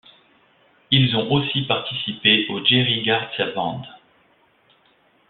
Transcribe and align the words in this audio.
Ils 0.89 1.15
ont 1.15 1.31
aussi 1.31 1.61
participé 1.67 2.47
au 2.49 2.65
Jerry 2.65 3.03
García 3.03 3.51
Band. 3.51 3.83